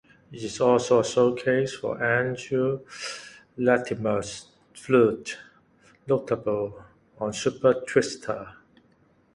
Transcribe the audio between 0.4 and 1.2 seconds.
is also a